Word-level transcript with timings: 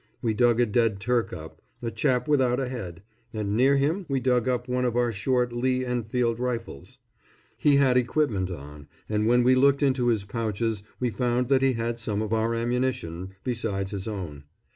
We 0.19 0.33
dug 0.33 0.59
a 0.59 0.65
dead 0.65 0.99
Turk 0.99 1.31
up, 1.31 1.61
a 1.79 1.91
chap 1.91 2.27
without 2.27 2.59
a 2.59 2.67
head, 2.69 3.03
and 3.33 3.55
near 3.55 3.75
him 3.77 4.07
we 4.09 4.19
dug 4.19 4.47
up 4.47 4.67
one 4.67 4.83
of 4.83 4.95
our 4.95 5.11
short 5.11 5.53
Lee 5.53 5.85
Enfield 5.85 6.39
rifles. 6.39 6.97
He 7.55 7.75
had 7.75 7.97
equipment 7.97 8.49
on, 8.49 8.87
and 9.07 9.27
when 9.27 9.43
we 9.43 9.53
looked 9.53 9.83
into 9.83 10.07
his 10.07 10.23
pouches 10.23 10.81
we 10.99 11.11
found 11.11 11.49
that 11.49 11.61
he 11.61 11.73
had 11.73 11.99
some 11.99 12.23
of 12.23 12.33
our 12.33 12.55
ammunition, 12.55 13.35
besides 13.43 13.91
his 13.91 14.07
own. 14.07 14.45